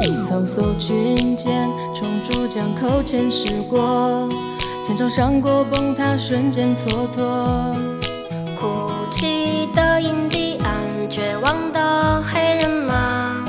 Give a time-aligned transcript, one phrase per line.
[0.00, 4.28] 一艘艘军舰冲出江口前驶过，
[4.84, 7.74] 前朝上过崩塌瞬间蹉跎，
[8.58, 13.44] 哭泣的印第安，绝望的黑人马，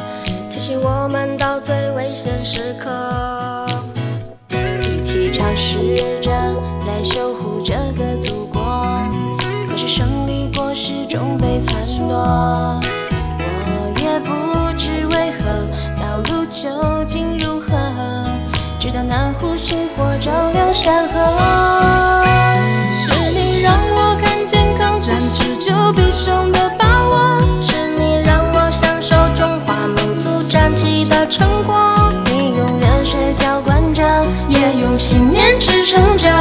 [0.49, 3.38] 提醒我们到最危险时刻。
[6.21, 6.31] 着
[6.87, 8.61] 来守护这个祖国。
[9.67, 12.68] 可是胜利果实终被篡夺，
[35.99, 36.38] soon, Joe.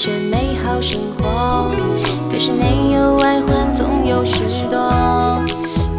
[0.00, 1.70] 来实现美好生活，
[2.32, 5.42] 可是内忧外患总有许多，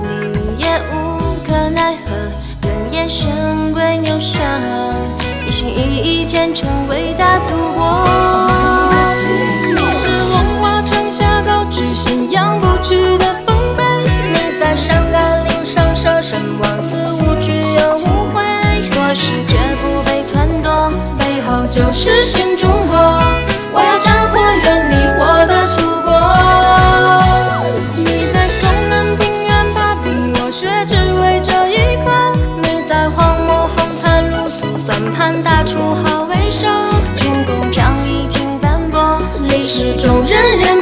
[0.04, 0.10] 你
[0.58, 2.16] 也无可奈何，
[2.68, 3.28] 人眼神
[3.74, 4.42] 归牛上，
[5.46, 8.08] 一心一意建成伟大祖国。
[9.70, 13.84] 你是文化城下高举信仰不屈的丰碑，
[14.34, 16.96] 你在山岗岭上舍身忘死，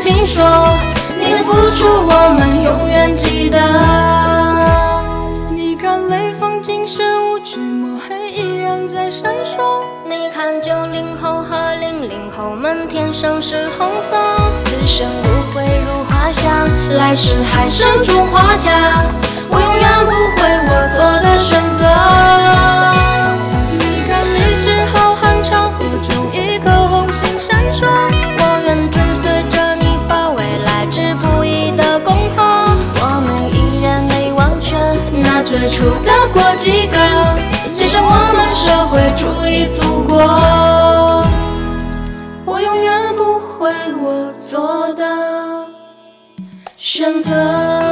[0.01, 0.43] 听说，
[1.19, 3.59] 你的付出我们永远记得。
[5.53, 6.99] 你看雷锋精神
[7.31, 9.83] 无惧抹黑，依然在闪烁。
[10.07, 14.15] 你看九零后和零零后们天生是红色，
[14.65, 16.49] 此生无悔入花香。
[16.97, 19.03] 来世还生中华家，
[19.49, 20.58] 我永远不会
[35.79, 36.97] 出的国际歌，
[37.73, 41.23] 建设我们社会主义祖国。
[42.43, 45.05] 我永远不会我做的
[46.75, 47.88] 选择。